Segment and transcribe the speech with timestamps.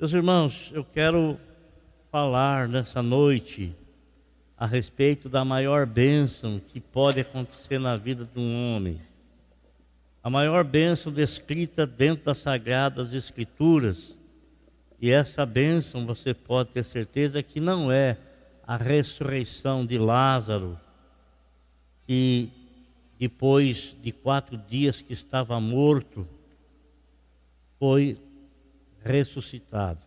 [0.00, 1.36] Meus irmãos, eu quero
[2.08, 3.74] falar nessa noite
[4.56, 9.00] a respeito da maior bênção que pode acontecer na vida de um homem.
[10.22, 14.16] A maior bênção descrita dentro das Sagradas Escrituras.
[15.00, 18.16] E essa bênção você pode ter certeza que não é
[18.64, 20.78] a ressurreição de Lázaro,
[22.06, 22.50] que
[23.18, 26.24] depois de quatro dias que estava morto,
[27.80, 28.16] foi
[29.04, 30.00] ressuscitado.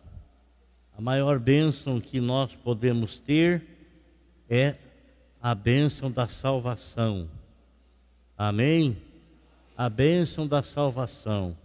[0.96, 3.62] A maior bênção que nós podemos ter
[4.48, 4.76] é
[5.40, 7.28] a bênção da salvação.
[8.36, 8.96] Amém?
[9.76, 11.56] A bênção da salvação.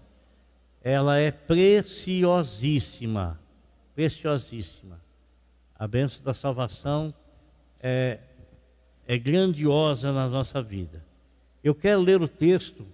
[0.81, 3.37] Ela é preciosíssima,
[3.93, 5.01] preciosíssima.
[5.77, 7.13] A bênção da salvação
[7.79, 8.19] é,
[9.07, 11.05] é grandiosa na nossa vida.
[11.63, 12.85] Eu quero ler o texto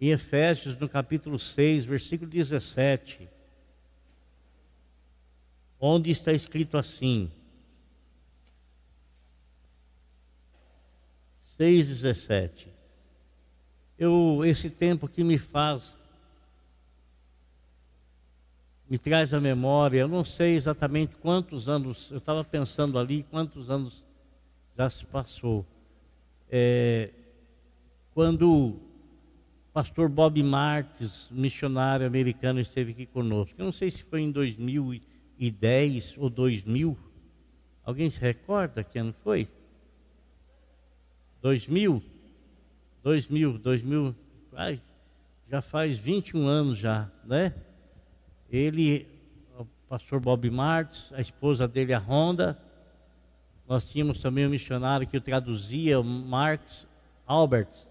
[0.00, 3.28] em Efésios, no capítulo 6, versículo 17,
[5.80, 7.30] onde está escrito assim:
[11.58, 12.68] 6,17.
[13.98, 15.96] Eu, esse tempo que me faz,
[18.88, 23.68] me traz a memória, eu não sei exatamente quantos anos, eu estava pensando ali, quantos
[23.68, 24.04] anos
[24.76, 25.66] já se passou.
[26.48, 27.10] É,
[28.14, 28.87] quando
[29.78, 33.54] pastor Bob Martins, missionário americano, esteve aqui conosco.
[33.56, 36.98] Eu não sei se foi em 2010 ou 2000.
[37.84, 39.46] Alguém se recorda que ano foi?
[41.40, 42.02] 2000?
[43.04, 44.16] 2000, 2000.
[44.56, 44.80] Ai,
[45.48, 47.54] já faz 21 anos já, né?
[48.50, 49.06] Ele,
[49.56, 52.60] o pastor Bob Martins, a esposa dele, a Honda.
[53.68, 56.84] Nós tínhamos também um missionário que o traduzia, o Marx
[57.24, 57.86] Alberts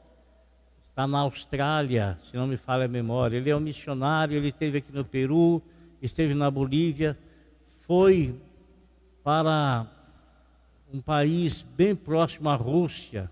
[0.98, 3.38] está na Austrália, se não me falha a memória.
[3.38, 5.62] Ele é um missionário, ele esteve aqui no Peru,
[6.02, 7.16] esteve na Bolívia,
[7.86, 8.34] foi
[9.24, 9.86] para
[10.92, 13.30] um país bem próximo à Rússia,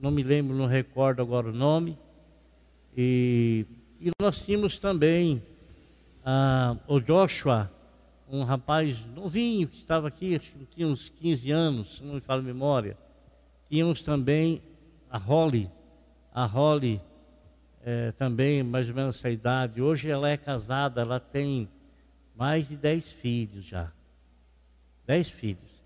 [0.00, 1.98] não me lembro, não recordo agora o nome.
[2.96, 3.66] E,
[4.00, 5.42] e nós tínhamos também
[6.24, 7.70] ah, o Joshua,
[8.30, 10.40] um rapaz novinho que estava aqui,
[10.74, 12.96] tinha uns 15 anos, se não me falha a memória.
[13.68, 14.62] Tínhamos também
[15.10, 15.68] a Holly,
[16.38, 17.00] a Holly
[17.84, 19.82] é, também mais ou menos essa idade.
[19.82, 21.68] Hoje ela é casada, ela tem
[22.36, 23.90] mais de dez filhos já.
[25.04, 25.82] Dez filhos.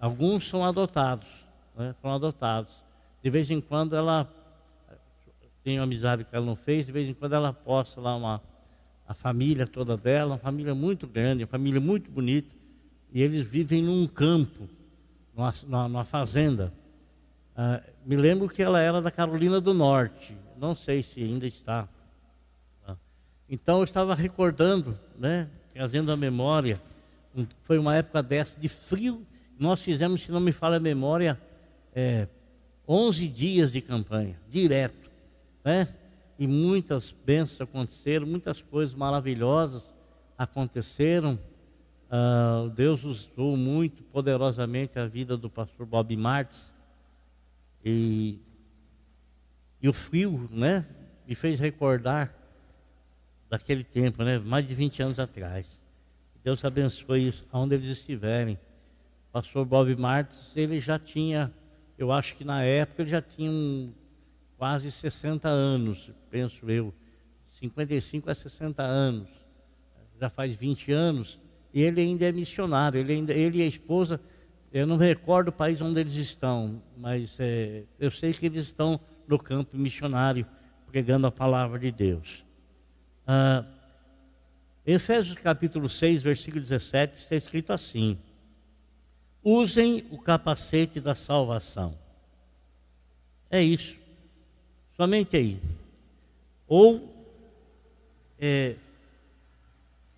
[0.00, 1.28] Alguns são adotados,
[1.76, 1.94] né?
[2.02, 2.74] São adotados.
[3.22, 4.28] De vez em quando ela
[5.62, 8.42] tem uma amizade que ela não fez, de vez em quando ela posta lá uma
[9.06, 12.52] a família toda dela, uma família muito grande, uma família muito bonita,
[13.12, 14.68] e eles vivem num campo,
[15.36, 16.72] numa, numa fazenda.
[17.54, 21.88] Ah, me lembro que ela era da Carolina do Norte, não sei se ainda está.
[22.86, 22.96] Ah,
[23.48, 26.80] então eu estava recordando, né, trazendo a memória,
[27.64, 29.26] foi uma época dessa de frio,
[29.58, 31.40] nós fizemos, se não me falha a memória,
[31.94, 32.26] é,
[32.86, 35.10] 11 dias de campanha, direto,
[35.64, 35.88] né?
[36.38, 39.94] E muitas bênçãos aconteceram, muitas coisas maravilhosas
[40.36, 41.38] aconteceram.
[42.10, 46.71] Uh, Deus usou muito poderosamente a vida do pastor Bob Martins,
[47.84, 48.38] e,
[49.80, 50.86] e o frio, né,
[51.26, 52.34] me fez recordar
[53.48, 55.80] daquele tempo, né, mais de 20 anos atrás.
[56.42, 58.54] Deus abençoe aonde eles estiverem.
[59.28, 61.52] O pastor Bob Martins, ele já tinha,
[61.96, 63.92] eu acho que na época ele já tinha um,
[64.56, 66.92] quase 60 anos, penso eu,
[67.52, 69.28] 55 a 60 anos.
[70.20, 71.40] Já faz 20 anos,
[71.74, 74.20] e ele ainda é missionário, ele, ainda, ele e a esposa
[74.72, 78.98] eu não recordo o país onde eles estão, mas é, eu sei que eles estão
[79.28, 80.46] no campo missionário,
[80.86, 82.42] pregando a palavra de Deus.
[83.26, 83.66] Ah,
[84.86, 88.18] Efésios capítulo 6, versículo 17, está escrito assim:
[89.44, 91.94] Usem o capacete da salvação.
[93.50, 93.94] É isso.
[94.96, 95.60] Somente aí.
[96.66, 97.14] Ou
[98.40, 98.76] é,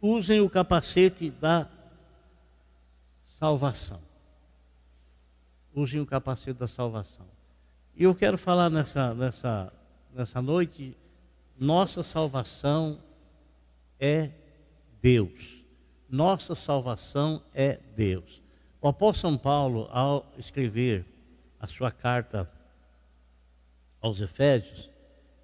[0.01, 1.69] usem o capacete da
[3.25, 4.14] salvação
[5.75, 7.27] usem o capacete da salvação.
[7.97, 9.73] E eu quero falar nessa, nessa,
[10.15, 10.97] nessa noite,
[11.59, 12.99] nossa salvação
[13.99, 14.31] é
[15.01, 15.65] Deus.
[16.09, 18.43] Nossa salvação é Deus.
[18.81, 21.05] O apóstolo São Paulo, ao escrever
[21.59, 22.51] a sua carta
[24.01, 24.91] aos Efésios,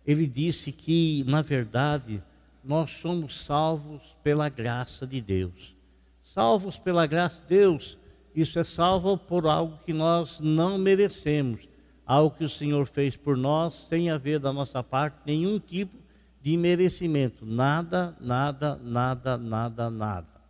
[0.06, 2.22] ele disse que, na verdade,
[2.62, 5.74] nós somos salvos pela graça de Deus.
[6.22, 7.98] Salvos pela graça de Deus
[8.34, 11.68] isso é salvo por algo que nós não merecemos,
[12.06, 15.96] algo que o Senhor fez por nós, sem haver da nossa parte nenhum tipo
[16.42, 17.44] de merecimento.
[17.44, 20.40] Nada, nada, nada, nada, nada.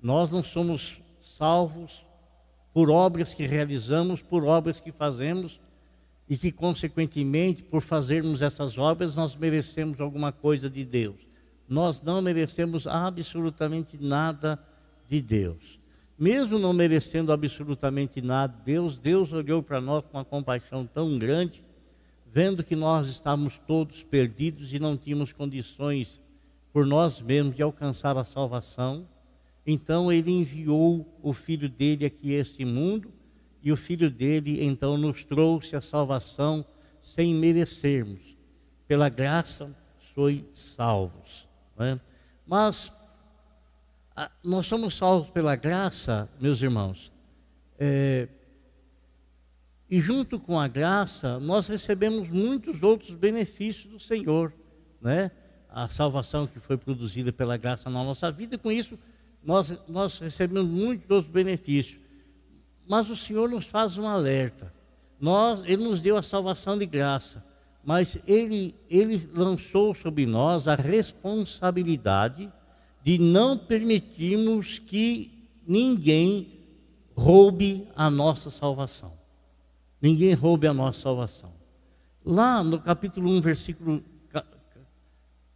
[0.00, 2.04] Nós não somos salvos
[2.72, 5.60] por obras que realizamos, por obras que fazemos
[6.28, 11.16] e que, consequentemente, por fazermos essas obras, nós merecemos alguma coisa de Deus.
[11.68, 14.58] Nós não merecemos absolutamente nada
[15.08, 15.77] de Deus.
[16.18, 21.18] Mesmo não merecendo absolutamente nada de Deus, Deus olhou para nós com uma compaixão tão
[21.18, 21.62] grande
[22.32, 26.20] vendo que nós estávamos todos perdidos e não tínhamos condições
[26.72, 29.08] por nós mesmos de alcançar a salvação,
[29.66, 33.10] então ele enviou o filho dele aqui a este mundo
[33.62, 36.64] e o filho dele então nos trouxe a salvação
[37.02, 38.20] sem merecermos.
[38.86, 39.74] Pela graça
[40.14, 41.48] sois salvos.
[41.76, 41.98] Né?
[42.46, 42.92] Mas
[44.42, 47.12] nós somos salvos pela graça, meus irmãos,
[47.78, 48.28] é,
[49.90, 54.52] e junto com a graça, nós recebemos muitos outros benefícios do Senhor,
[55.00, 55.30] né?
[55.70, 58.98] A salvação que foi produzida pela graça na nossa vida, e com isso
[59.42, 61.98] nós, nós recebemos muitos outros benefícios.
[62.86, 64.72] Mas o Senhor nos faz um alerta.
[65.20, 67.44] Nós, Ele nos deu a salvação de graça,
[67.82, 72.52] mas Ele, Ele lançou sobre nós a responsabilidade
[73.08, 76.48] de não permitirmos que ninguém
[77.16, 79.18] roube a nossa salvação
[80.00, 81.52] ninguém roube a nossa salvação.
[82.24, 84.02] Lá no capítulo 1, versículo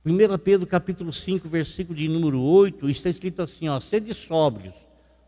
[0.05, 4.75] 1 Pedro capítulo 5, versículo de número 8, está escrito assim, ó, sede sóbrios.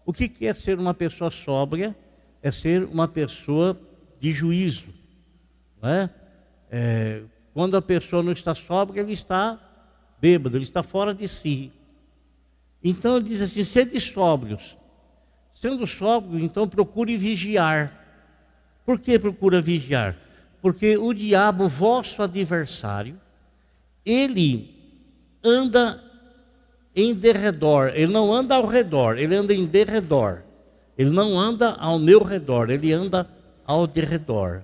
[0.05, 1.97] O que é ser uma pessoa sóbria?
[2.43, 3.79] É ser uma pessoa
[4.21, 4.87] de juízo.
[5.81, 6.11] Não é?
[6.71, 7.23] É,
[7.53, 9.59] quando a pessoa não está sóbria, ele está
[10.21, 11.73] bêbado, ele está fora de si.
[12.85, 14.77] Então ele diz assim, sede sóbrios.
[15.55, 18.05] Sendo sóbrio, então procure vigiar
[18.85, 20.17] por que procura vigiar?
[20.61, 23.19] Porque o diabo, vosso adversário,
[24.05, 24.75] ele
[25.43, 26.03] anda
[26.95, 30.43] em derredor, ele não anda ao redor, ele anda em derredor.
[30.97, 33.29] Ele não anda ao meu redor, ele anda
[33.67, 34.63] ao derredor.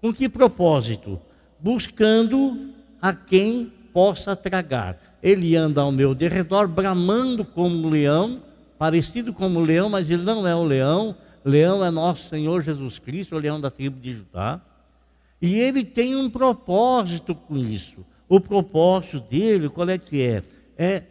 [0.00, 1.20] Com que propósito?
[1.58, 4.98] Buscando a quem possa tragar.
[5.22, 8.42] Ele anda ao meu derredor, bramando como um leão,
[8.78, 12.98] parecido como um leão, mas ele não é um leão, Leão é nosso Senhor Jesus
[12.98, 14.60] Cristo, o leão da tribo de Judá.
[15.40, 18.04] E ele tem um propósito com isso.
[18.28, 20.44] O propósito dele, qual é que é?
[20.78, 21.02] É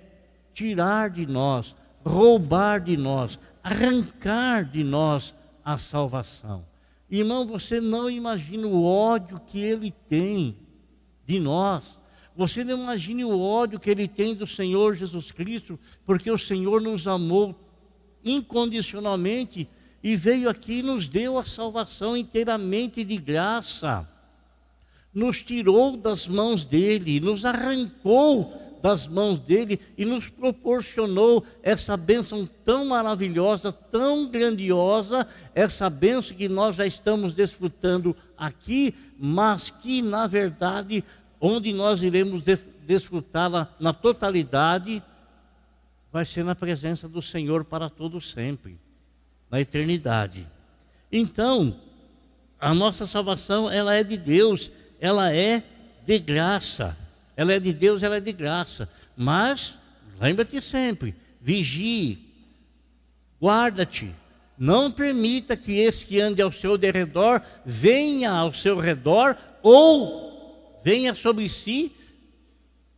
[0.54, 6.66] tirar de nós, roubar de nós, arrancar de nós a salvação.
[7.10, 10.56] Irmão, você não imagina o ódio que ele tem
[11.28, 11.84] de nós.
[12.36, 16.82] Você não imagina o ódio que ele tem do Senhor Jesus Cristo, porque o Senhor
[16.82, 17.56] nos amou
[18.24, 19.68] incondicionalmente
[20.04, 24.08] e veio aqui e nos deu a salvação inteiramente de graça.
[25.14, 32.50] Nos tirou das mãos dele, nos arrancou das mãos dele e nos proporcionou essa bênção
[32.66, 40.26] tão maravilhosa, tão grandiosa, essa bênção que nós já estamos desfrutando aqui, mas que na
[40.26, 41.04] verdade,
[41.42, 42.44] onde nós iremos
[42.86, 45.02] desfrutá-la na totalidade,
[46.12, 48.78] vai ser na presença do Senhor para todo sempre
[49.50, 50.48] na eternidade.
[51.12, 51.76] Então,
[52.60, 55.64] a nossa salvação, ela é de Deus, ela é
[56.06, 56.98] de graça.
[57.36, 58.88] Ela é de Deus, ela é de graça.
[59.18, 59.78] Mas,
[60.20, 62.20] lembra-te sempre, vigie,
[63.42, 64.14] guarda-te,
[64.58, 70.31] não permita que esse que ande ao seu derredor venha ao seu redor ou
[70.84, 71.92] venha sobre si,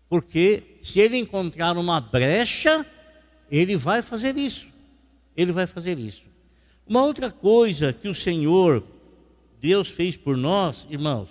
[0.10, 2.86] porque se ele encontrar uma brecha,
[3.50, 4.68] ele vai fazer isso.
[5.36, 6.24] Ele vai fazer isso.
[6.86, 8.84] Uma outra coisa que o Senhor,
[9.60, 11.30] Deus fez por nós, irmãos,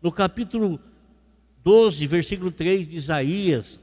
[0.00, 0.80] no capítulo
[1.64, 3.82] 12, versículo 3 de Isaías,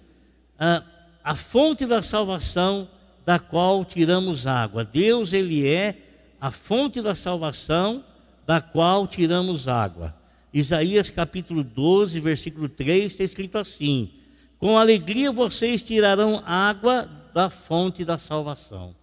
[0.58, 0.84] a,
[1.24, 2.90] a fonte da salvação
[3.26, 4.86] da qual tiramos água.
[4.86, 5.98] Deus, Ele é
[6.40, 8.04] a fonte da salvação
[8.46, 10.16] da qual tiramos água.
[10.56, 14.10] Isaías capítulo 12, versículo 3, está escrito assim:
[14.58, 18.96] Com alegria vocês tirarão água da fonte da salvação.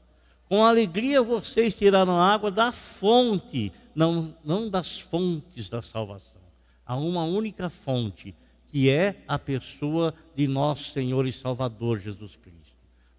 [0.48, 6.40] Com alegria vocês tiraram água da fonte, não, não das fontes da salvação.
[6.86, 8.34] Há uma única fonte,
[8.68, 12.62] que é a pessoa de nosso Senhor e Salvador Jesus Cristo.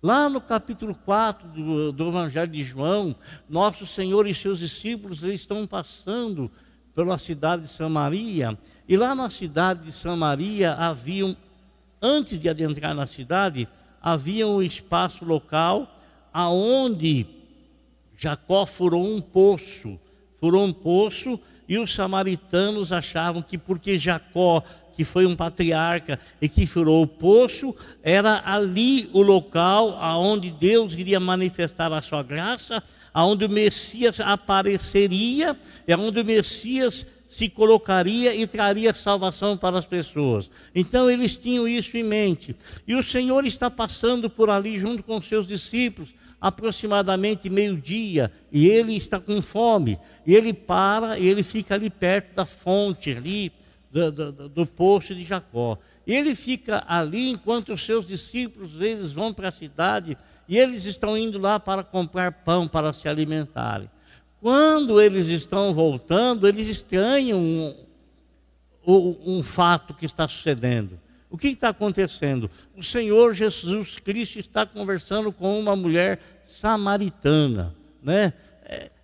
[0.01, 3.15] Lá no capítulo 4 do, do Evangelho de João,
[3.47, 6.51] nosso Senhor e seus discípulos eles estão passando
[6.95, 8.57] pela cidade de Samaria,
[8.87, 11.35] e lá na cidade de Samaria haviam,
[12.01, 13.67] antes de adentrar na cidade,
[14.01, 15.87] havia um espaço local
[16.33, 17.25] aonde
[18.17, 19.99] Jacó furou um poço,
[20.39, 24.63] furou um poço e os samaritanos achavam que porque Jacó
[24.95, 30.93] que foi um patriarca e que furou o poço, era ali o local aonde Deus
[30.93, 32.83] iria manifestar a sua graça,
[33.13, 35.57] aonde o Messias apareceria,
[35.87, 40.51] e aonde o Messias se colocaria e traria salvação para as pessoas.
[40.75, 42.55] Então eles tinham isso em mente.
[42.87, 48.95] E o Senhor está passando por ali junto com seus discípulos, aproximadamente meio-dia, e ele
[48.95, 49.97] está com fome.
[50.27, 53.51] E ele para e ele fica ali perto da fonte ali
[53.93, 55.77] do, do, do poço de Jacó.
[56.05, 60.17] Ele fica ali enquanto os seus discípulos eles vão para a cidade
[60.49, 63.89] e eles estão indo lá para comprar pão para se alimentarem.
[64.41, 67.75] Quando eles estão voltando, eles estranham um,
[68.85, 70.99] um, um fato que está sucedendo.
[71.29, 72.49] O que está acontecendo?
[72.75, 78.33] O Senhor Jesus Cristo está conversando com uma mulher samaritana, né?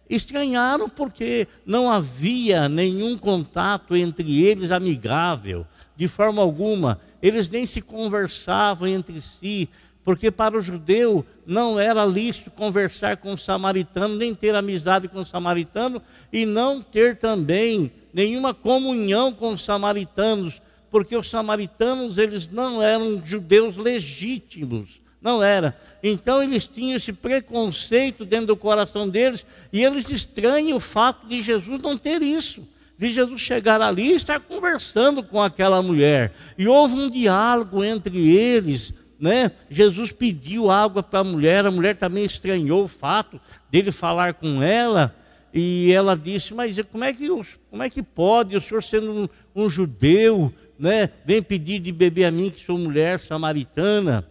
[0.09, 6.99] Estranharam porque não havia nenhum contato entre eles amigável, de forma alguma.
[7.21, 9.69] Eles nem se conversavam entre si,
[10.03, 15.19] porque para o judeu não era lícito conversar com o samaritano, nem ter amizade com
[15.19, 16.01] o samaritano,
[16.33, 23.21] e não ter também nenhuma comunhão com os samaritanos, porque os samaritanos eles não eram
[23.23, 25.77] judeus legítimos, não era.
[26.01, 31.41] Então eles tinham esse preconceito dentro do coração deles, e eles estranham o fato de
[31.41, 32.67] Jesus não ter isso
[32.99, 36.33] de Jesus chegar ali e estar conversando com aquela mulher.
[36.57, 39.53] E houve um diálogo entre eles, né?
[39.69, 43.39] Jesus pediu água para a mulher, a mulher também estranhou o fato
[43.71, 45.15] dele falar com ela,
[45.53, 47.29] e ela disse: Mas como é que,
[47.69, 52.25] como é que pode, o senhor sendo um, um judeu, né, vem pedir de beber
[52.25, 54.27] a mim, que sou mulher samaritana?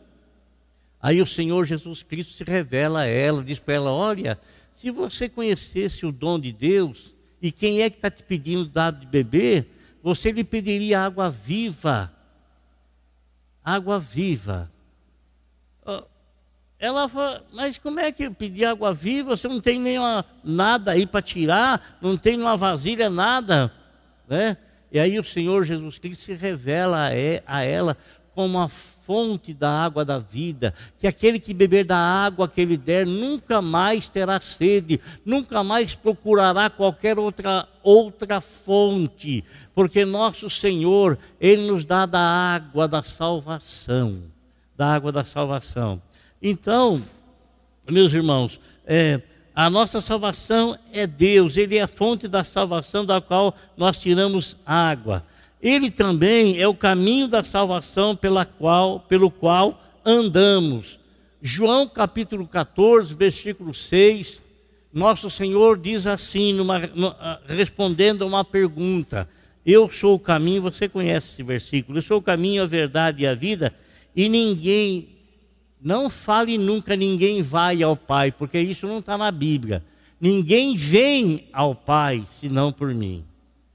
[1.00, 4.38] Aí o Senhor Jesus Cristo se revela a ela, diz para ela: Olha,
[4.75, 9.00] se você conhecesse o dom de Deus, e quem é que está te pedindo dado
[9.00, 9.67] de beber,
[10.02, 12.12] você lhe pediria água viva.
[13.64, 14.71] Água viva.
[16.78, 19.37] Ela falou, mas como é que pedir água viva?
[19.37, 23.73] Você não tem nenhuma nada aí para tirar, não tem uma vasilha, nada.
[24.28, 24.57] Né?
[24.93, 27.09] E aí o Senhor Jesus Cristo se revela
[27.47, 27.97] a ela
[28.38, 32.76] como a fonte da água da vida, que aquele que beber da água que ele
[32.76, 39.42] der nunca mais terá sede, nunca mais procurará qualquer outra outra fonte,
[39.75, 44.23] porque nosso Senhor, ele nos dá da água da salvação
[44.76, 46.00] da água da salvação.
[46.40, 47.02] Então,
[47.90, 49.21] meus irmãos, é,
[49.52, 54.57] a nossa salvação é Deus, Ele é a fonte da salvação da qual nós tiramos
[54.64, 55.25] água.
[55.61, 60.99] Ele também é o caminho da salvação pela qual, pelo qual andamos.
[61.43, 64.41] João capítulo 14, versículo 6,
[64.93, 66.81] nosso Senhor diz assim, numa,
[67.47, 69.29] respondendo a uma pergunta:
[69.65, 73.27] Eu sou o caminho, você conhece esse versículo, eu sou o caminho, a verdade e
[73.27, 73.75] a vida
[74.19, 75.11] e ninguém,
[75.81, 79.85] não fale nunca ninguém vai ao Pai, porque isso não está na Bíblia.
[80.21, 83.25] Ninguém vem ao Pai senão por mim.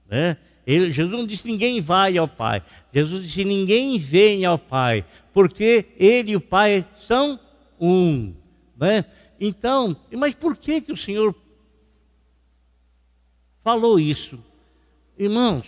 [0.10, 0.36] Né?
[0.66, 2.64] Ele, Jesus não disse ninguém vai ao Pai.
[2.94, 7.40] Jesus disse ninguém vem ao Pai, porque Ele e o Pai são
[7.80, 8.34] um.
[8.78, 9.06] Né?
[9.40, 11.36] Então, mas por que, que o Senhor
[13.64, 14.40] falou isso?
[15.18, 15.66] Irmãos,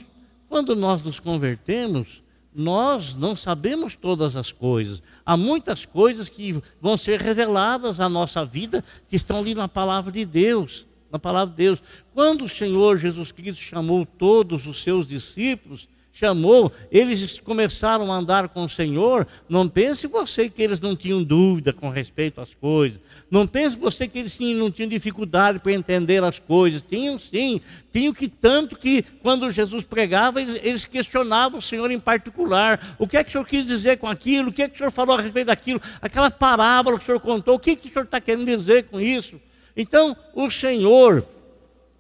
[0.47, 2.23] quando nós nos convertemos,
[2.53, 5.03] nós não sabemos todas as coisas.
[5.25, 10.11] Há muitas coisas que vão ser reveladas à nossa vida que estão ali na palavra
[10.11, 10.85] de Deus.
[11.11, 11.81] Na palavra de Deus.
[12.13, 18.47] Quando o Senhor Jesus Cristo chamou todos os seus discípulos, chamou, eles começaram a andar
[18.47, 19.27] com o Senhor.
[19.49, 22.99] Não pense você que eles não tinham dúvida com respeito às coisas.
[23.29, 26.81] Não pense você que eles sim, não tinham dificuldade para entender as coisas.
[26.81, 27.59] Tinham sim.
[27.91, 32.95] Tinham que tanto que quando Jesus pregava, eles, questionavam o Senhor em particular.
[32.97, 34.49] O que é que o Senhor quis dizer com aquilo?
[34.49, 35.81] O que é que o Senhor falou a respeito daquilo?
[36.01, 38.85] Aquela parábola que o Senhor contou, o que, é que o Senhor está querendo dizer
[38.85, 39.37] com isso?
[39.75, 41.25] Então, o Senhor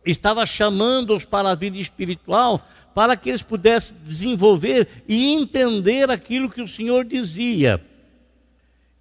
[0.05, 6.61] estava chamando-os para a vida espiritual para que eles pudessem desenvolver e entender aquilo que
[6.61, 7.83] o Senhor dizia.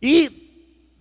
[0.02, 0.43] E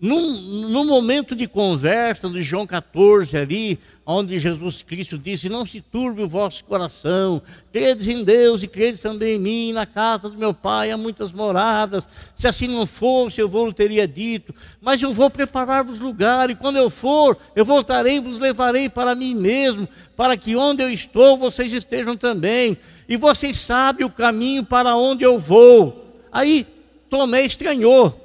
[0.04, 5.80] num, num, momento de conversa de João 14 ali, onde Jesus Cristo disse, não se
[5.80, 7.42] turbe o vosso coração,
[7.72, 11.32] credes em Deus e credes também em mim, na casa do meu pai há muitas
[11.32, 12.06] moradas,
[12.36, 16.76] se assim não fosse eu vou teria dito, mas eu vou preparar-vos lugar, e quando
[16.76, 21.38] eu for, eu voltarei e vos levarei para mim mesmo, para que onde eu estou
[21.38, 22.76] vocês estejam também,
[23.08, 26.20] e vocês sabem o caminho para onde eu vou.
[26.30, 26.68] Aí
[27.10, 28.23] Tomé estranhou,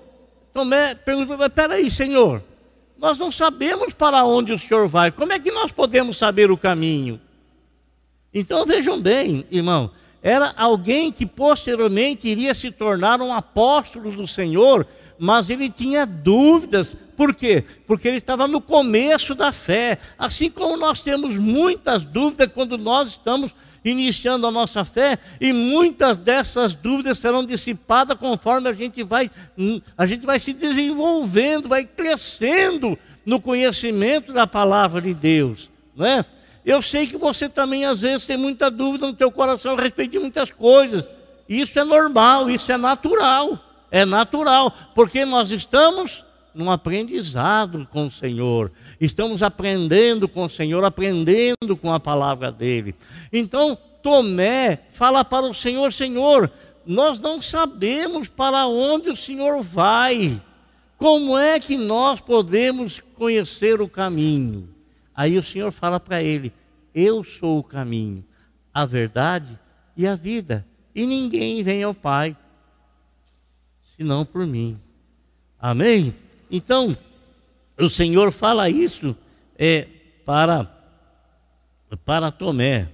[0.52, 2.42] Tomé perguntou, peraí, Senhor,
[2.98, 6.56] nós não sabemos para onde o Senhor vai, como é que nós podemos saber o
[6.56, 7.20] caminho?
[8.32, 9.90] Então vejam bem, irmão,
[10.22, 14.86] era alguém que posteriormente iria se tornar um apóstolo do Senhor,
[15.18, 16.96] mas ele tinha dúvidas.
[17.16, 17.64] Por quê?
[17.86, 19.98] Porque ele estava no começo da fé.
[20.18, 23.52] Assim como nós temos muitas dúvidas quando nós estamos
[23.84, 29.30] iniciando a nossa fé, e muitas dessas dúvidas serão dissipadas conforme a gente vai,
[29.96, 36.24] a gente vai se desenvolvendo, vai crescendo no conhecimento da palavra de Deus, não é?
[36.64, 40.12] Eu sei que você também às vezes tem muita dúvida no teu coração a respeito
[40.12, 41.08] de muitas coisas.
[41.48, 43.58] Isso é normal, isso é natural.
[43.90, 46.22] É natural, porque nós estamos
[46.58, 48.72] num aprendizado com o Senhor.
[49.00, 52.96] Estamos aprendendo com o Senhor, aprendendo com a palavra dele.
[53.32, 56.50] Então, Tomé fala para o Senhor: Senhor,
[56.84, 60.42] nós não sabemos para onde o Senhor vai.
[60.96, 64.68] Como é que nós podemos conhecer o caminho?
[65.14, 66.52] Aí o Senhor fala para ele:
[66.92, 68.24] Eu sou o caminho,
[68.74, 69.56] a verdade
[69.96, 72.36] e a vida, e ninguém vem ao Pai
[73.96, 74.76] senão por mim.
[75.60, 76.14] Amém?
[76.50, 76.96] Então,
[77.78, 79.16] o Senhor fala isso
[79.58, 79.86] é,
[80.24, 80.70] para,
[82.04, 82.88] para Tomé.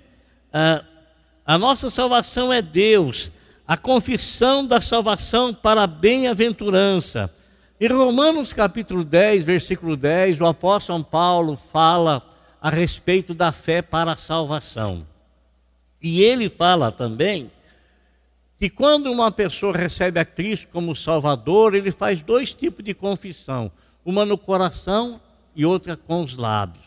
[0.52, 0.84] Ah,
[1.46, 3.30] a nossa salvação é Deus,
[3.66, 7.30] a confissão da salvação para a bem-aventurança.
[7.80, 12.22] Em Romanos capítulo 10, versículo 10, o apóstolo Paulo fala
[12.60, 15.06] a respeito da fé para a salvação.
[16.02, 17.50] E ele fala também
[18.58, 23.70] que quando uma pessoa recebe a Cristo como Salvador, ele faz dois tipos de confissão:
[24.04, 25.20] uma no coração
[25.54, 26.84] e outra com os lábios.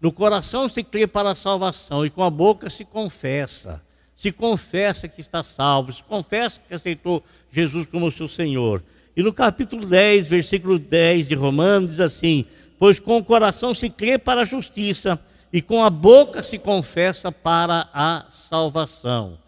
[0.00, 3.82] No coração se crê para a salvação e com a boca se confessa.
[4.16, 8.82] Se confessa que está salvo, se confessa que aceitou Jesus como seu Senhor.
[9.16, 12.44] E no capítulo 10, versículo 10 de Romanos, diz assim:
[12.78, 15.18] Pois com o coração se crê para a justiça,
[15.52, 19.38] e com a boca se confessa para a salvação.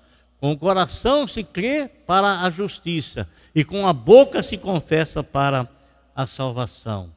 [0.42, 5.68] Com o coração se crê para a justiça, e com a boca se confessa para
[6.16, 7.14] a salvação.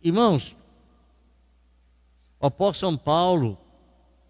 [0.00, 0.54] Irmãos,
[2.38, 3.58] o apóstolo São Paulo,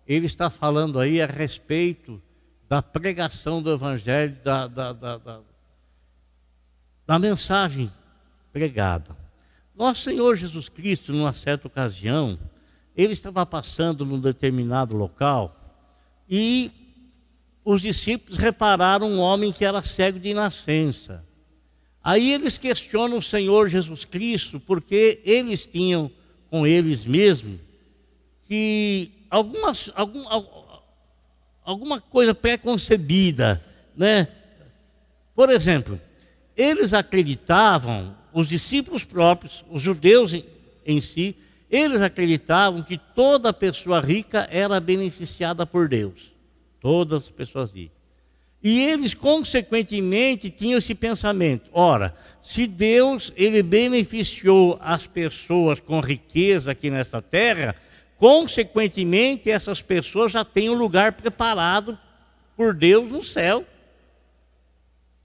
[0.06, 2.18] ele está falando aí a respeito
[2.66, 5.40] da pregação do Evangelho, da, da, da, da,
[7.06, 7.92] da mensagem
[8.50, 9.14] pregada.
[9.76, 12.38] Nosso Senhor Jesus Cristo, numa certa ocasião,
[12.96, 15.54] ele estava passando num determinado local
[16.26, 16.87] e
[17.70, 21.22] os discípulos repararam um homem que era cego de nascença.
[22.02, 26.10] Aí eles questionam o Senhor Jesus Cristo, porque eles tinham
[26.48, 27.60] com eles mesmos
[28.44, 30.24] que algumas, algum,
[31.62, 33.62] alguma coisa pré-concebida,
[33.94, 34.28] né?
[35.34, 36.00] Por exemplo,
[36.56, 40.42] eles acreditavam, os discípulos próprios, os judeus em,
[40.86, 41.36] em si,
[41.70, 46.37] eles acreditavam que toda pessoa rica era beneficiada por Deus.
[46.80, 47.98] Todas as pessoas ricas.
[48.62, 56.72] E eles, consequentemente, tinham esse pensamento: ora, se Deus ele beneficiou as pessoas com riqueza
[56.72, 57.76] aqui nesta terra,
[58.16, 61.98] consequentemente essas pessoas já têm um lugar preparado
[62.56, 63.64] por Deus no céu.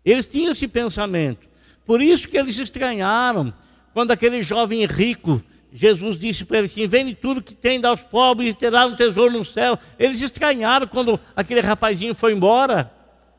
[0.06, 1.48] Eles tinham esse pensamento.
[1.86, 3.54] Por isso que eles estranharam
[3.94, 5.42] quando aquele jovem rico
[5.74, 8.96] Jesus disse para eles assim: vende tudo que tem, dá aos pobres e terá um
[8.96, 9.78] tesouro no céu.
[9.98, 12.92] Eles estranharam quando aquele rapazinho foi embora,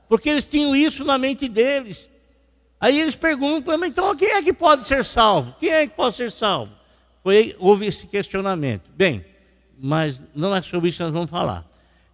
[0.09, 2.09] porque eles tinham isso na mente deles.
[2.81, 5.55] Aí eles perguntam, mas então quem é que pode ser salvo?
[5.61, 6.73] Quem é que pode ser salvo?
[7.23, 8.91] Foi, houve esse questionamento.
[8.95, 9.25] Bem,
[9.79, 11.65] mas não é sobre isso que nós vamos falar.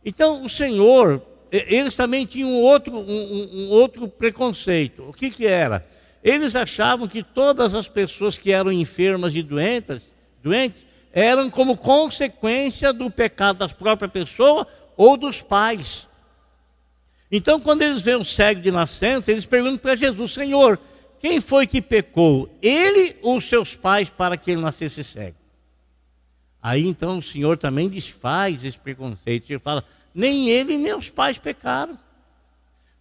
[0.04, 5.02] Então, o Senhor, eles também tinham outro, um, um outro preconceito.
[5.08, 5.84] O que, que era?
[6.22, 10.02] Eles achavam que todas as pessoas que eram enfermas e doentes,
[10.42, 16.06] doentes eram como consequência do pecado das próprias pessoas ou dos pais.
[17.32, 20.78] Então, quando eles veem um cego de nascença, eles perguntam para Jesus: Senhor,
[21.18, 22.54] quem foi que pecou?
[22.60, 25.36] Ele ou seus pais para que ele nascesse cego?
[26.62, 29.50] Aí então o Senhor também desfaz esse preconceito.
[29.50, 31.98] Ele fala: nem ele nem os pais pecaram.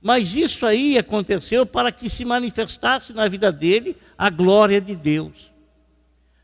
[0.01, 5.51] Mas isso aí aconteceu para que se manifestasse na vida dele a glória de Deus.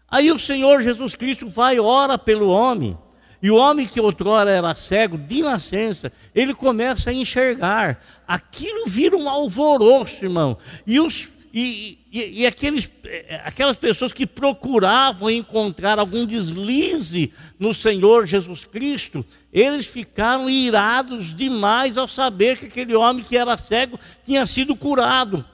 [0.09, 2.97] Aí o Senhor Jesus Cristo vai ora pelo homem.
[3.41, 8.01] E o homem que outrora era cego, de nascença, ele começa a enxergar.
[8.27, 10.57] Aquilo vira um alvoroço, irmão.
[10.85, 17.73] E os e, e, e aqueles, eh, aquelas pessoas que procuravam encontrar algum deslize no
[17.73, 23.97] Senhor Jesus Cristo, eles ficaram irados demais ao saber que aquele homem que era cego
[24.25, 25.45] tinha sido curado.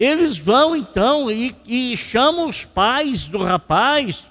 [0.00, 4.24] Eles vão então e, e chamam os pais do rapaz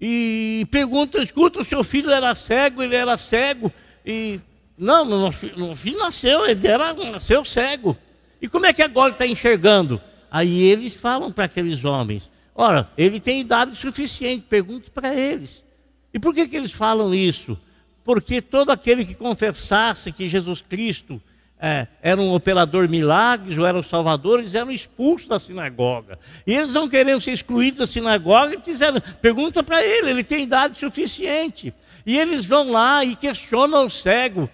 [0.00, 3.70] e perguntam: escuta, o seu filho era cego, ele era cego,
[4.02, 4.40] e
[4.78, 7.94] Não, meu filho nasceu, ele era, nasceu cego.
[8.40, 10.00] E como é que agora está enxergando?
[10.30, 15.64] Aí eles falam para aqueles homens: Ora, ele tem idade suficiente, pergunte para eles.
[16.12, 17.58] E por que, que eles falam isso?
[18.04, 21.20] Porque todo aquele que confessasse que Jesus Cristo
[21.60, 26.18] é, era um operador milagres ou era o salvador, eles eram expulsos da sinagoga.
[26.46, 30.42] E eles não querendo ser excluídos da sinagoga, e quiseram, pergunta para ele, ele tem
[30.42, 31.74] idade suficiente.
[32.06, 34.48] E eles vão lá e questionam o cego.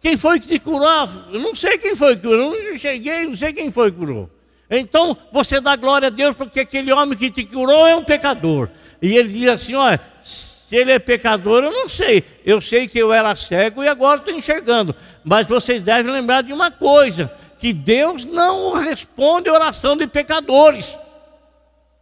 [0.00, 1.08] Quem foi que te curou?
[1.32, 3.98] Eu não sei quem foi que curou, eu não cheguei, não sei quem foi que
[3.98, 4.30] curou.
[4.70, 8.68] Então você dá glória a Deus porque aquele homem que te curou é um pecador.
[9.00, 12.22] E ele diz assim: olha, se ele é pecador, eu não sei.
[12.44, 14.94] Eu sei que eu era cego e agora estou enxergando.
[15.24, 20.96] Mas vocês devem lembrar de uma coisa: que Deus não responde a oração de pecadores.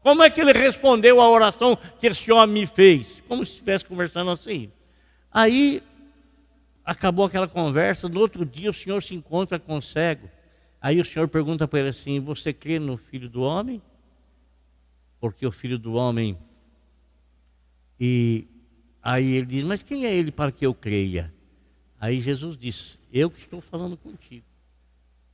[0.03, 3.23] Como é que ele respondeu a oração que esse homem me fez?
[3.27, 4.71] Como se estivesse conversando assim.
[5.33, 5.83] Aí
[6.87, 8.09] acabou aquela conversa.
[8.09, 10.31] No outro dia, o senhor se encontra com o cego.
[10.81, 13.83] Aí o senhor pergunta para ele assim: Você crê no filho do homem?
[15.19, 16.39] Porque o filho do homem.
[17.99, 18.47] E
[19.03, 21.35] aí ele diz: Mas quem é ele para que eu creia?
[22.01, 24.45] Aí Jesus diz: Eu que estou falando contigo.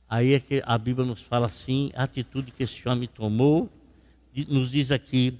[0.09, 3.69] Aí é que a Bíblia nos fala assim: a atitude que esse homem tomou,
[4.47, 5.37] nos diz aqui.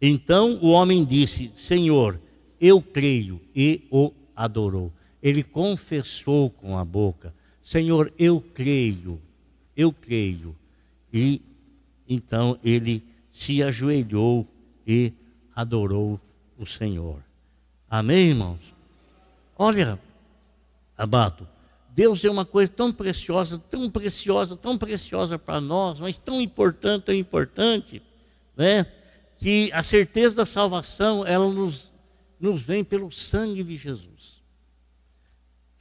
[0.00, 2.20] Então o homem disse: Senhor,
[2.60, 4.92] eu creio, e o adorou.
[5.22, 7.32] Ele confessou com a boca
[7.62, 9.20] Senhor, eu creio,
[9.76, 10.56] eu creio.
[11.12, 11.40] E
[12.08, 14.46] então ele se ajoelhou
[14.86, 15.12] e
[15.54, 16.20] adorou
[16.58, 17.22] o Senhor.
[17.88, 18.60] Amém, irmãos?
[19.56, 19.98] Olha,
[20.98, 21.46] Abato,
[21.90, 27.04] Deus é uma coisa tão preciosa, tão preciosa, tão preciosa para nós, mas tão importante,
[27.04, 28.02] tão importante,
[28.56, 28.86] né?
[29.38, 31.92] Que a certeza da salvação, ela nos,
[32.40, 34.11] nos vem pelo sangue de Jesus.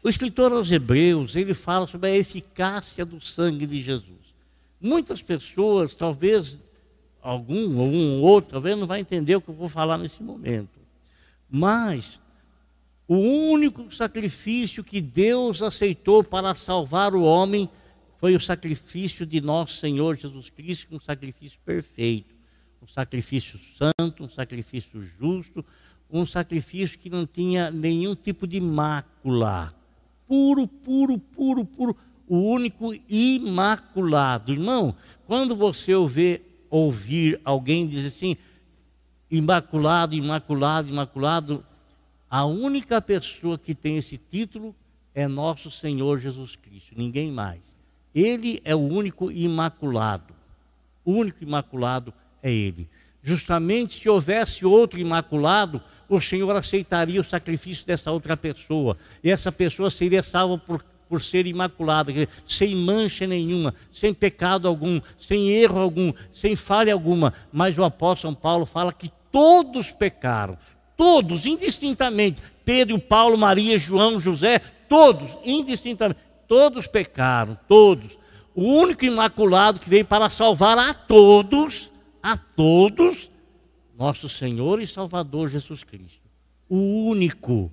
[0.03, 4.33] O escritor aos Hebreus, ele fala sobre a eficácia do sangue de Jesus.
[4.79, 6.57] Muitas pessoas, talvez
[7.21, 10.23] algum ou um ou outro, talvez não vai entender o que eu vou falar nesse
[10.23, 10.79] momento.
[11.47, 12.19] Mas
[13.07, 17.69] o único sacrifício que Deus aceitou para salvar o homem
[18.17, 22.33] foi o sacrifício de nosso Senhor Jesus Cristo, um sacrifício perfeito,
[22.81, 25.63] um sacrifício santo, um sacrifício justo,
[26.09, 29.79] um sacrifício que não tinha nenhum tipo de mácula
[30.31, 34.53] puro, puro, puro, puro, o único imaculado.
[34.53, 34.95] Irmão,
[35.27, 38.37] quando você ouvir, ouvir alguém dizer assim,
[39.29, 41.65] imaculado, imaculado, imaculado,
[42.29, 44.73] a única pessoa que tem esse título
[45.13, 47.75] é nosso Senhor Jesus Cristo, ninguém mais.
[48.15, 50.33] Ele é o único imaculado.
[51.03, 52.87] O único imaculado é Ele.
[53.23, 58.97] Justamente se houvesse outro imaculado, o Senhor aceitaria o sacrifício dessa outra pessoa.
[59.23, 62.11] E essa pessoa seria salva por, por ser imaculada,
[62.45, 67.33] sem mancha nenhuma, sem pecado algum, sem erro algum, sem falha alguma.
[67.51, 70.57] Mas o apóstolo Paulo fala que todos pecaram,
[70.97, 72.41] todos, indistintamente.
[72.65, 76.19] Pedro, Paulo, Maria, João, José, todos, indistintamente.
[76.47, 78.17] Todos pecaram, todos.
[78.53, 81.90] O único imaculado que veio para salvar a todos,
[82.21, 83.29] a todos,
[83.97, 86.21] nosso Senhor e Salvador Jesus Cristo.
[86.69, 87.71] O único.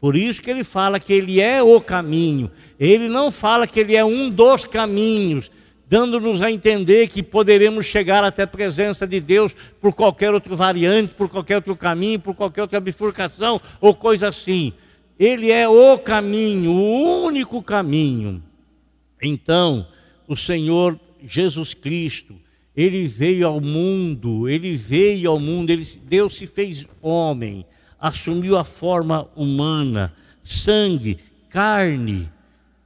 [0.00, 2.50] Por isso que ele fala que ele é o caminho.
[2.78, 5.50] Ele não fala que ele é um dos caminhos,
[5.86, 11.14] dando-nos a entender que poderemos chegar até a presença de Deus por qualquer outro variante,
[11.14, 14.72] por qualquer outro caminho, por qualquer outra bifurcação ou coisa assim.
[15.18, 18.42] Ele é o caminho, o único caminho.
[19.22, 19.86] Então,
[20.26, 22.36] o Senhor Jesus Cristo,
[22.80, 27.66] ele veio ao mundo, ele veio ao mundo, ele, Deus se fez homem,
[27.98, 31.18] assumiu a forma humana, sangue,
[31.50, 32.30] carne,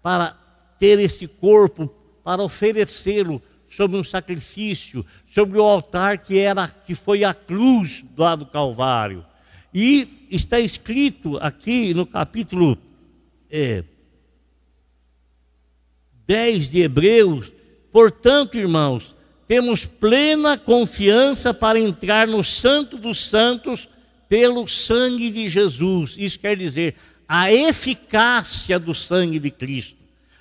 [0.02, 0.36] para
[0.80, 1.86] ter esse corpo,
[2.24, 8.34] para oferecê-lo sobre um sacrifício, sobre o altar que era que foi a cruz lá
[8.34, 9.24] do Calvário.
[9.72, 12.76] E está escrito aqui no capítulo
[13.48, 13.84] é,
[16.26, 17.52] 10 de Hebreus,
[17.92, 19.14] portanto, irmãos,
[19.46, 23.88] temos plena confiança para entrar no Santo dos Santos
[24.28, 26.16] pelo sangue de Jesus.
[26.18, 26.96] Isso quer dizer
[27.28, 29.96] a eficácia do sangue de Cristo.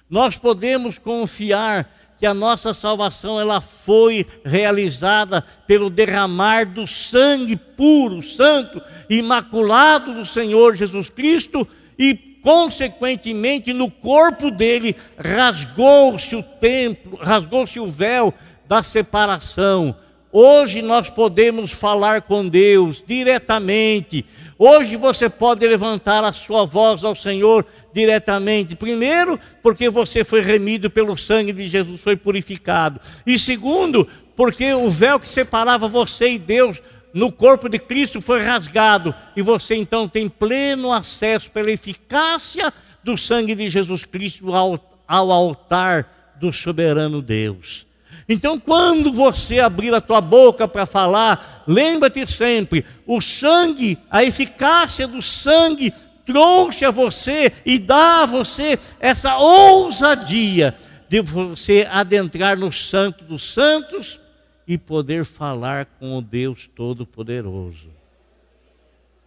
[0.10, 8.22] Nós podemos confiar que a nossa salvação ela foi realizada pelo derramar do sangue puro,
[8.22, 12.14] santo, imaculado do Senhor Jesus Cristo e
[12.44, 18.34] consequentemente no corpo dele rasgou-se o templo, rasgou-se o véu
[18.68, 19.96] da separação.
[20.32, 24.26] Hoje nós podemos falar com Deus diretamente.
[24.58, 28.76] Hoje você pode levantar a sua voz ao Senhor diretamente.
[28.76, 33.00] Primeiro, porque você foi remido pelo sangue de Jesus, foi purificado.
[33.28, 36.82] E segundo, porque o véu que separava você e Deus
[37.14, 42.74] no corpo de Cristo foi rasgado e você então tem pleno acesso pela eficácia
[43.04, 47.86] do sangue de Jesus Cristo ao, ao altar do soberano Deus.
[48.34, 55.08] Então, quando você abrir a tua boca para falar, lembra-te sempre: o sangue, a eficácia
[55.08, 55.94] do sangue
[56.26, 60.76] trouxe a você e dá a você essa ousadia
[61.08, 64.20] de você adentrar no Santo dos Santos
[64.68, 67.88] e poder falar com o Deus Todo-Poderoso.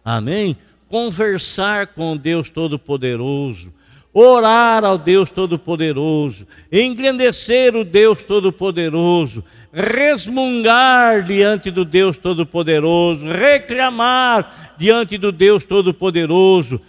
[0.03, 0.57] Amém?
[0.89, 3.71] Conversar com o Deus Todo-Poderoso,
[4.19, 15.19] orar ao Deus Todo-Poderoso, engrandecer o Deus Todo-Poderoso, resmungar diante do Deus Todo-Poderoso, reclamar diante
[15.19, 16.81] do Deus Todo-Poderoso,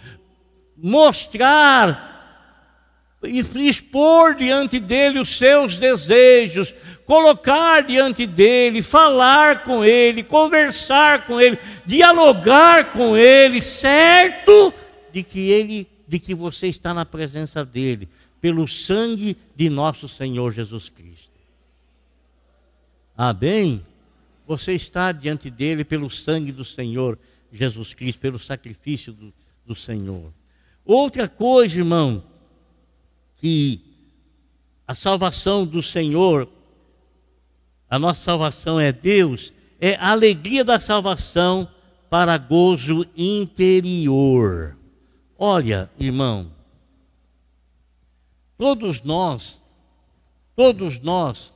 [0.75, 2.07] mostrar
[3.23, 6.73] e expor diante dele os seus desejos,
[7.05, 14.73] colocar diante dele, falar com ele, conversar com ele, dialogar com ele, certo
[15.13, 18.09] de que ele, de que você está na presença dele,
[18.41, 21.29] pelo sangue de nosso Senhor Jesus Cristo.
[23.15, 23.85] Amém?
[24.47, 27.17] Você está diante dele pelo sangue do Senhor
[27.53, 29.33] Jesus Cristo, pelo sacrifício do,
[29.65, 30.33] do Senhor.
[30.83, 32.23] Outra coisa, irmão,
[33.37, 33.79] que
[34.87, 36.49] a salvação do Senhor
[37.89, 41.67] a nossa salvação é Deus, é a alegria da salvação
[42.09, 44.77] para gozo interior.
[45.41, 46.51] Olha, irmão,
[48.57, 49.61] todos nós,
[50.53, 51.53] todos nós,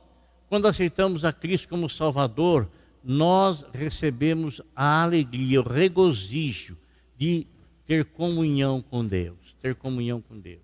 [0.48, 2.66] quando aceitamos a Cristo como Salvador,
[3.04, 6.78] nós recebemos a alegria, o regozijo
[7.18, 7.46] de
[7.86, 10.62] ter comunhão com Deus, ter comunhão com Deus,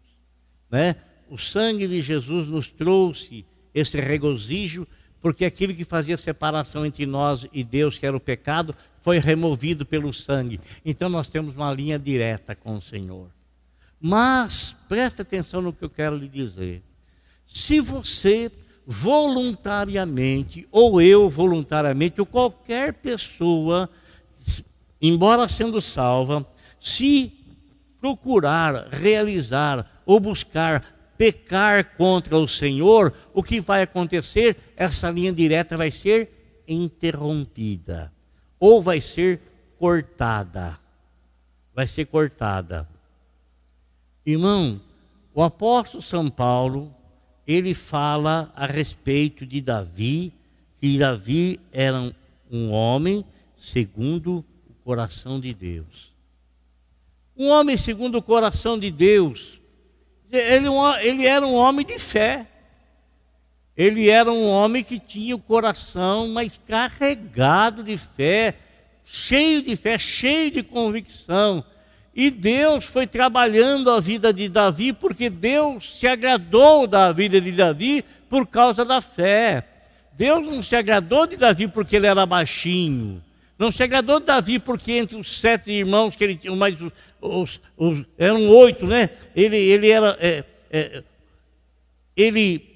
[0.70, 0.96] né?
[1.28, 4.87] O sangue de Jesus nos trouxe esse regozijo
[5.20, 9.84] porque aquilo que fazia separação entre nós e Deus, que era o pecado, foi removido
[9.84, 10.60] pelo sangue.
[10.84, 13.28] Então nós temos uma linha direta com o Senhor.
[14.00, 16.82] Mas preste atenção no que eu quero lhe dizer.
[17.46, 18.50] Se você
[18.86, 23.88] voluntariamente, ou eu voluntariamente, ou qualquer pessoa,
[25.00, 26.46] embora sendo salva,
[26.80, 27.32] se
[28.00, 34.56] procurar realizar ou buscar pecar contra o Senhor, o que vai acontecer?
[34.74, 38.10] Essa linha direta vai ser interrompida
[38.60, 39.40] ou vai ser
[39.78, 40.78] cortada.
[41.74, 42.88] Vai ser cortada.
[44.24, 44.80] Irmão,
[45.34, 46.94] o apóstolo São Paulo,
[47.46, 50.32] ele fala a respeito de Davi,
[50.78, 52.14] que Davi era
[52.48, 53.24] um homem
[53.56, 56.12] segundo o coração de Deus.
[57.36, 59.60] Um homem segundo o coração de Deus
[60.32, 60.68] ele,
[61.02, 62.46] ele era um homem de fé.
[63.80, 68.56] Ele era um homem que tinha o coração mais carregado de fé,
[69.06, 71.64] cheio de fé, cheio de convicção.
[72.14, 77.52] E Deus foi trabalhando a vida de Davi, porque Deus se agradou da vida de
[77.52, 79.64] Davi por causa da fé.
[80.12, 83.24] Deus não se agradou de Davi porque ele era baixinho.
[83.58, 86.76] Não se agradou de Davi porque entre os sete irmãos que ele tinha, mais
[87.18, 89.08] os, os, eram oito, né?
[89.34, 91.02] Ele, ele era, é, é,
[92.14, 92.69] ele,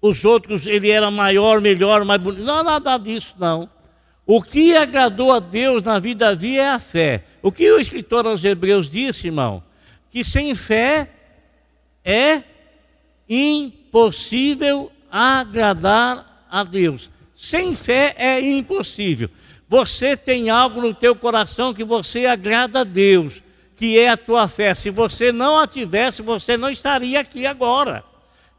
[0.00, 2.44] os outros, ele era maior, melhor, mais bonito.
[2.44, 3.68] Não, nada disso, não.
[4.24, 7.24] O que agradou a Deus na vida Davi é a fé.
[7.42, 9.62] O que o escritor aos Hebreus disse, irmão?
[10.10, 11.08] Que sem fé
[12.04, 12.42] é
[13.28, 17.10] impossível agradar a Deus.
[17.34, 19.30] Sem fé é impossível.
[19.68, 23.42] Você tem algo no teu coração que você agrada a Deus,
[23.76, 24.74] que é a tua fé.
[24.74, 28.04] Se você não a tivesse, você não estaria aqui agora.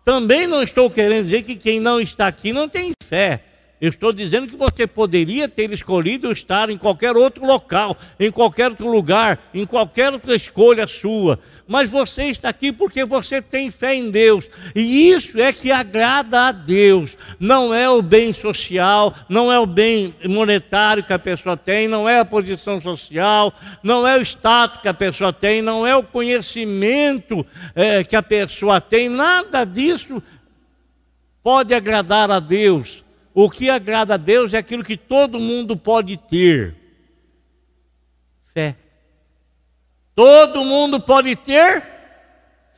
[0.10, 3.42] Também não estou querendo dizer que quem não está aqui não tem fé.
[3.82, 8.72] Eu estou dizendo que você poderia ter escolhido estar em qualquer outro local, em qualquer
[8.72, 11.40] outro lugar, em qualquer outra escolha sua.
[11.66, 14.46] Mas você está aqui porque você tem fé em Deus.
[14.76, 17.16] E isso é que agrada a Deus.
[17.40, 22.08] Não é o bem social, não é o bem monetário que a pessoa tem, não
[22.08, 26.04] é a posição social, não é o status que a pessoa tem, não é o
[26.04, 29.08] conhecimento é, que a pessoa tem.
[29.08, 30.22] Nada disso
[31.42, 36.18] pode agradar a Deus o que agrada a Deus é aquilo que todo mundo pode
[36.18, 36.76] ter:
[38.54, 38.76] fé.
[40.16, 41.84] Todo mundo pode ter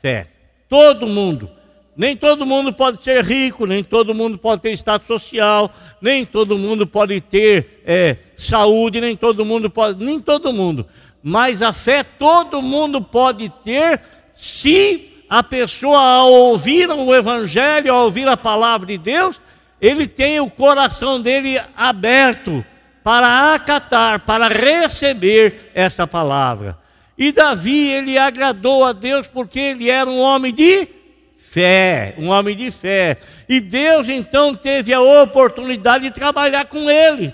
[0.01, 0.27] fé.
[0.69, 1.49] Todo mundo.
[1.95, 6.57] Nem todo mundo pode ser rico, nem todo mundo pode ter status social, nem todo
[6.57, 10.87] mundo pode ter é, saúde, nem todo mundo pode, nem todo mundo.
[11.21, 14.01] Mas a fé todo mundo pode ter
[14.35, 19.39] se a pessoa, ao ouvir o Evangelho, ao ouvir a palavra de Deus,
[19.81, 22.63] ele tem o coração dele aberto
[23.03, 26.77] para acatar, para receber essa palavra.
[27.17, 30.87] E Davi, ele agradou a Deus porque ele era um homem de
[31.35, 33.17] fé, um homem de fé.
[33.49, 37.33] E Deus então teve a oportunidade de trabalhar com ele.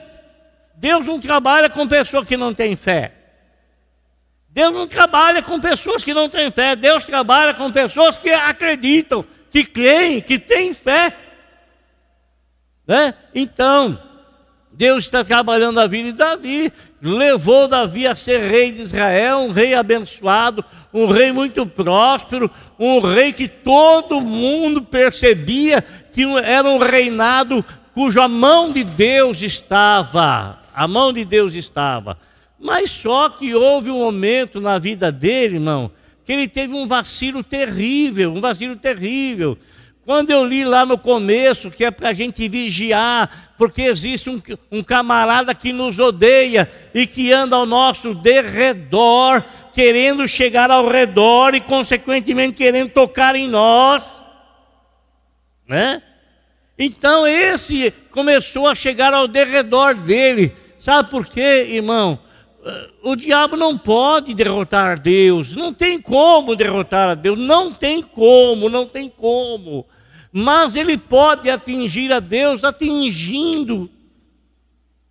[0.76, 3.12] Deus não trabalha com pessoas que não têm fé.
[4.50, 6.76] Deus não trabalha com pessoas que não têm fé.
[6.76, 11.14] Deus trabalha com pessoas que acreditam, que creem, que têm fé.
[12.88, 13.14] Né?
[13.36, 14.00] Então,
[14.72, 16.72] Deus está trabalhando a vida de Davi,
[17.02, 23.00] levou Davi a ser rei de Israel, um rei abençoado, um rei muito próspero, um
[23.00, 30.88] rei que todo mundo percebia que era um reinado cuja mão de Deus estava, a
[30.88, 32.18] mão de Deus estava.
[32.60, 35.92] Mas só que houve um momento na vida dele, irmão,
[36.24, 39.58] que ele teve um vacilo terrível, um vacilo terrível.
[40.08, 44.42] Quando eu li lá no começo que é para a gente vigiar, porque existe um,
[44.72, 49.44] um, camarada que nos odeia e que anda ao nosso derredor,
[49.74, 54.02] querendo chegar ao redor e, consequentemente, querendo tocar em nós.
[55.68, 56.02] Né?
[56.80, 60.56] Então, esse começou a chegar ao derredor dele.
[60.80, 62.18] Sabe por quê, irmão?
[63.04, 68.70] O diabo não pode derrotar Deus, não tem como derrotar a Deus, não tem como,
[68.70, 69.86] não tem como
[70.40, 73.90] mas ele pode atingir a Deus atingindo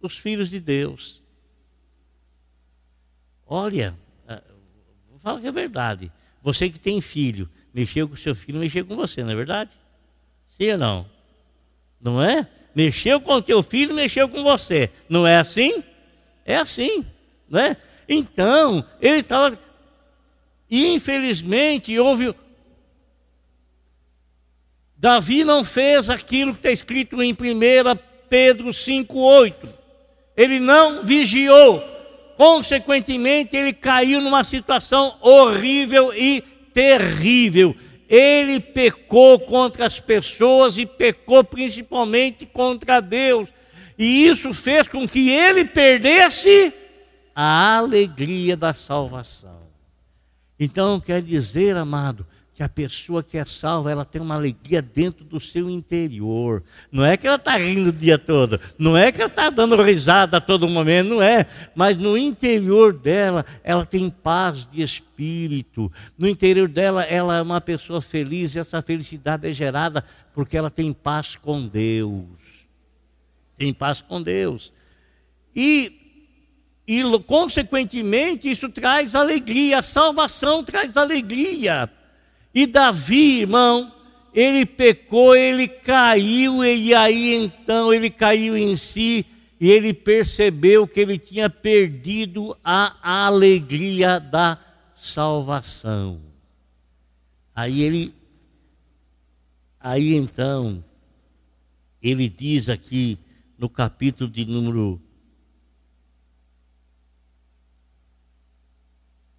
[0.00, 1.20] os filhos de Deus.
[3.44, 4.40] Olha, ah,
[5.10, 6.12] vou falar que é verdade.
[6.40, 9.72] Você que tem filho, mexeu com seu filho, mexeu com você, não é verdade?
[10.46, 11.06] Sim ou não?
[12.00, 12.48] Não é?
[12.72, 14.90] Mexeu com teu filho, mexeu com você.
[15.08, 15.82] Não é assim?
[16.44, 17.04] É assim,
[17.50, 17.76] né?
[18.08, 19.58] Então, ele estava.
[20.70, 22.32] Infelizmente, houve
[25.06, 27.36] Davi não fez aquilo que está escrito em 1
[28.28, 29.54] Pedro 5,8.
[30.36, 31.80] Ele não vigiou.
[32.36, 36.42] Consequentemente, ele caiu numa situação horrível e
[36.74, 37.76] terrível.
[38.08, 43.48] Ele pecou contra as pessoas e pecou principalmente contra Deus.
[43.96, 46.74] E isso fez com que ele perdesse
[47.32, 49.68] a alegria da salvação.
[50.58, 55.22] Então, quer dizer, amado, que a pessoa que é salva, ela tem uma alegria dentro
[55.22, 56.64] do seu interior.
[56.90, 59.76] Não é que ela está rindo o dia todo, não é que ela está dando
[59.82, 61.44] risada a todo momento, não é.
[61.74, 65.92] Mas no interior dela, ela tem paz de espírito.
[66.16, 70.70] No interior dela, ela é uma pessoa feliz e essa felicidade é gerada porque ela
[70.70, 72.24] tem paz com Deus.
[73.58, 74.72] Tem paz com Deus.
[75.54, 76.06] E
[76.88, 81.90] e, consequentemente, isso traz alegria, a salvação traz alegria.
[82.56, 83.92] E Davi, irmão,
[84.32, 89.26] ele pecou, ele caiu, e aí então ele caiu em si,
[89.60, 94.58] e ele percebeu que ele tinha perdido a alegria da
[94.94, 96.22] salvação.
[97.54, 98.14] Aí ele,
[99.78, 100.82] aí então,
[102.02, 103.18] ele diz aqui
[103.58, 104.98] no capítulo de número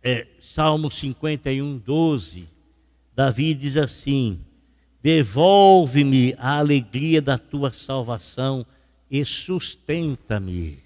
[0.04, 2.57] é, Salmo 51, 12
[3.18, 4.40] Davi diz assim:
[5.02, 8.64] Devolve-me a alegria da tua salvação
[9.10, 10.78] e sustenta-me.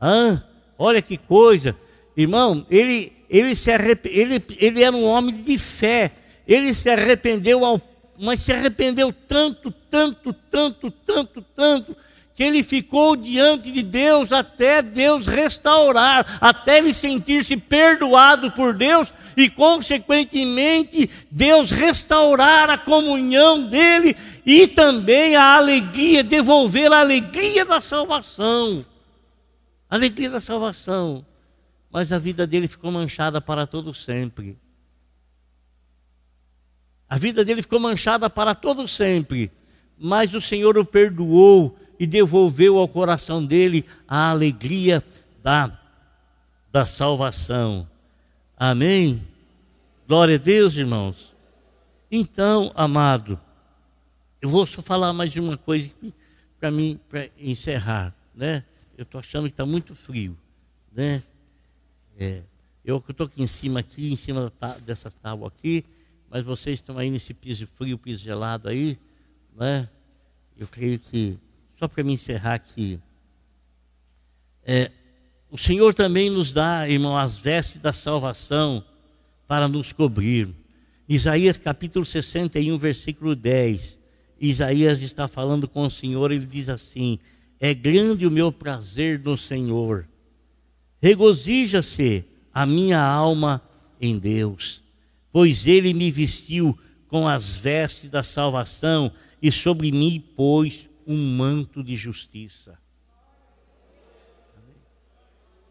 [0.00, 0.40] Ah,
[0.78, 1.74] olha que coisa,
[2.16, 4.06] irmão, ele, ele, se arrep...
[4.06, 6.12] ele, ele era um homem de fé,
[6.46, 7.82] ele se arrependeu, ao...
[8.16, 11.96] mas se arrependeu tanto, tanto, tanto, tanto, tanto,
[12.32, 19.12] que ele ficou diante de Deus até Deus restaurar, até ele sentir-se perdoado por Deus
[19.36, 27.80] e, consequentemente, Deus restaurar a comunhão dele e também a alegria, devolver a alegria da
[27.80, 28.84] salvação.
[29.88, 31.24] Alegria da salvação.
[31.90, 34.56] Mas a vida dele ficou manchada para todo sempre.
[37.08, 39.50] A vida dele ficou manchada para todo sempre.
[39.98, 45.04] Mas o Senhor o perdoou e devolveu ao coração dele a alegria
[45.42, 45.78] da,
[46.72, 47.86] da salvação.
[48.62, 49.26] Amém?
[50.06, 51.34] Glória a Deus, irmãos.
[52.10, 53.40] Então, amado,
[54.38, 55.90] eu vou só falar mais de uma coisa
[56.58, 58.62] para mim, para encerrar, né?
[58.98, 60.36] Eu estou achando que está muito frio,
[60.92, 61.22] né?
[62.18, 62.42] É,
[62.84, 64.52] eu estou aqui em cima, aqui em cima
[64.84, 65.82] dessa tábua aqui,
[66.28, 68.98] mas vocês estão aí nesse piso frio, piso gelado aí,
[69.56, 69.88] né?
[70.54, 71.38] Eu creio que
[71.78, 73.00] só para me encerrar aqui.
[74.62, 74.90] É,
[75.50, 78.84] o Senhor também nos dá, irmão, as vestes da salvação
[79.48, 80.48] para nos cobrir.
[81.08, 83.98] Isaías capítulo 61, versículo 10.
[84.40, 87.18] Isaías está falando com o Senhor, ele diz assim:
[87.58, 90.08] É grande o meu prazer no Senhor,
[91.02, 92.24] regozija-se
[92.54, 93.60] a minha alma
[94.00, 94.84] em Deus,
[95.32, 96.78] pois ele me vestiu
[97.08, 99.10] com as vestes da salvação
[99.42, 102.78] e sobre mim pôs um manto de justiça.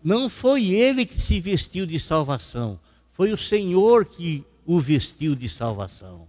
[0.04, 2.80] Não foi ele que se vestiu de salvação,
[3.12, 6.28] foi o Senhor que o vestiu de salvação.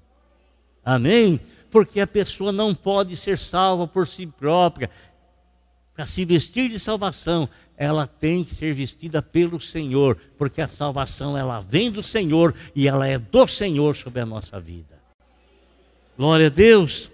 [0.85, 1.39] Amém?
[1.71, 4.91] Porque a pessoa não pode ser salva por si própria.
[5.95, 11.37] Para se vestir de salvação, ela tem que ser vestida pelo Senhor, porque a salvação
[11.37, 14.99] ela vem do Senhor e ela é do Senhor sobre a nossa vida.
[16.17, 17.11] Glória a Deus.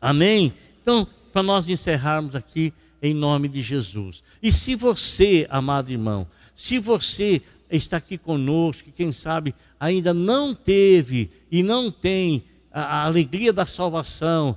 [0.00, 0.52] Amém?
[0.80, 2.72] Então, para nós encerrarmos aqui,
[3.02, 4.22] em nome de Jesus.
[4.42, 11.30] E se você, amado irmão, se você está aqui conosco, quem sabe ainda não teve
[11.50, 14.56] e não tem a, a alegria da salvação,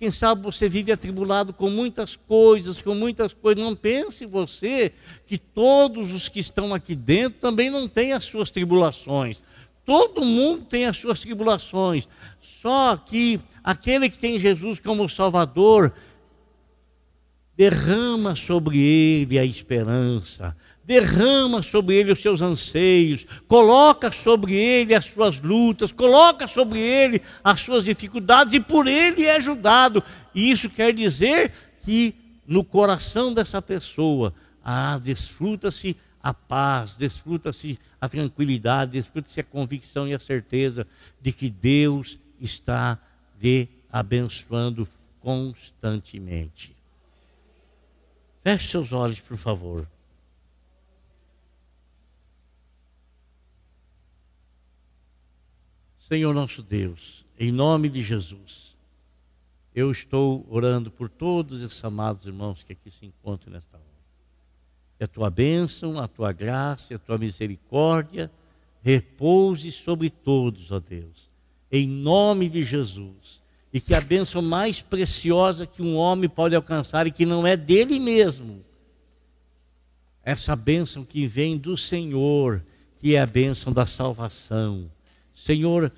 [0.00, 3.62] quem sabe você vive atribulado com muitas coisas, com muitas coisas.
[3.62, 4.92] Não pense você
[5.26, 9.36] que todos os que estão aqui dentro também não têm as suas tribulações.
[9.84, 12.08] Todo mundo tem as suas tribulações.
[12.40, 15.92] Só que aquele que tem Jesus como Salvador,
[17.60, 25.04] derrama sobre ele a esperança, derrama sobre ele os seus anseios, coloca sobre ele as
[25.04, 30.02] suas lutas, coloca sobre ele as suas dificuldades e por ele é ajudado.
[30.34, 31.52] E isso quer dizer
[31.82, 32.14] que
[32.46, 34.32] no coração dessa pessoa,
[34.64, 40.86] ah, desfruta-se a paz, desfruta-se a tranquilidade, desfruta-se a convicção e a certeza
[41.20, 42.98] de que Deus está
[43.38, 44.88] lhe abençoando
[45.20, 46.79] constantemente.
[48.42, 49.86] Feche seus olhos, por favor.
[55.98, 58.74] Senhor nosso Deus, em nome de Jesus,
[59.74, 63.86] eu estou orando por todos esses amados irmãos que aqui se encontram nesta hora.
[64.98, 68.30] Que a tua bênção, a tua graça, a tua misericórdia
[68.82, 71.30] repouse sobre todos, ó Deus.
[71.70, 73.39] Em nome de Jesus
[73.72, 77.56] e que a bênção mais preciosa que um homem pode alcançar e que não é
[77.56, 78.64] dele mesmo,
[80.22, 82.64] essa bênção que vem do Senhor,
[82.98, 84.90] que é a bênção da salvação.
[85.34, 85.92] Senhor,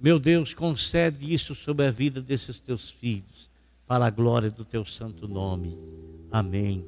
[0.00, 3.50] meu Deus, concede isso sobre a vida desses teus filhos,
[3.86, 5.76] para a glória do teu santo nome.
[6.30, 6.84] Amém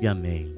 [0.00, 0.57] e amém.